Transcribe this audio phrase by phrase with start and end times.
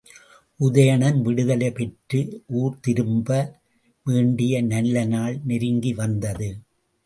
[0.59, 2.21] உதயணன் விடுதலை பெற்று
[2.47, 3.29] ஊர் திரும்ப
[4.05, 6.49] வேண்டிய நல்ல நாள் நெருங்கி வந்தது.